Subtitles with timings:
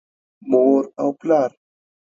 [0.49, 1.51] مور او پلار